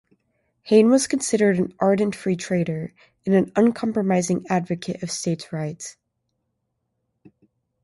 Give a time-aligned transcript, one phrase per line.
[0.63, 2.91] Hayne was considered an ardent free-trader
[3.23, 5.95] and an uncompromising advocate of states' rights.